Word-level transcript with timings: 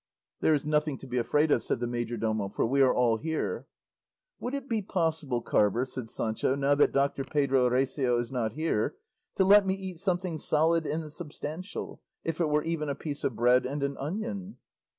"There 0.39 0.55
is 0.55 0.65
nothing 0.65 0.97
to 0.97 1.05
be 1.05 1.19
afraid 1.19 1.51
of," 1.51 1.61
said 1.61 1.79
the 1.79 1.85
majordomo, 1.85 2.49
"for 2.49 2.65
we 2.65 2.81
are 2.81 2.91
all 2.91 3.17
here." 3.17 3.67
"Would 4.39 4.55
it 4.55 4.67
be 4.67 4.81
possible, 4.81 5.43
carver," 5.43 5.85
said 5.85 6.09
Sancho, 6.09 6.55
"now 6.55 6.73
that 6.73 6.91
Doctor 6.91 7.23
Pedro 7.23 7.69
Recio 7.69 8.17
is 8.19 8.31
not 8.31 8.53
here, 8.53 8.95
to 9.35 9.45
let 9.45 9.67
me 9.67 9.75
eat 9.75 9.99
something 9.99 10.39
solid 10.39 10.87
and 10.87 11.11
substantial, 11.11 12.01
if 12.23 12.41
it 12.41 12.49
were 12.49 12.63
even 12.63 12.89
a 12.89 12.95
piece 12.95 13.23
of 13.23 13.35
bread 13.35 13.63
and 13.67 13.83
an 13.83 13.95
onion?" 13.99 14.57